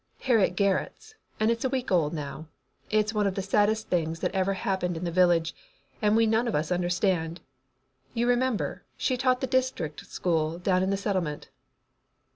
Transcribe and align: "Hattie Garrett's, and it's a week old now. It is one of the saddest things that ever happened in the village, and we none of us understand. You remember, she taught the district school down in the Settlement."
"Hattie 0.21 0.49
Garrett's, 0.49 1.13
and 1.39 1.51
it's 1.51 1.63
a 1.63 1.69
week 1.69 1.91
old 1.91 2.11
now. 2.11 2.47
It 2.89 3.05
is 3.05 3.13
one 3.13 3.27
of 3.27 3.35
the 3.35 3.43
saddest 3.43 3.89
things 3.89 4.19
that 4.21 4.33
ever 4.33 4.55
happened 4.55 4.97
in 4.97 5.03
the 5.05 5.11
village, 5.11 5.53
and 6.01 6.15
we 6.15 6.25
none 6.25 6.47
of 6.47 6.55
us 6.55 6.71
understand. 6.71 7.39
You 8.15 8.27
remember, 8.27 8.83
she 8.97 9.15
taught 9.15 9.41
the 9.41 9.45
district 9.45 10.03
school 10.07 10.57
down 10.57 10.81
in 10.81 10.89
the 10.89 10.97
Settlement." 10.97 11.49